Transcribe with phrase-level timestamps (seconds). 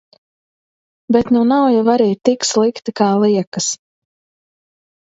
[1.15, 3.71] Bet nu nav jau arī tik slikti kā liekas.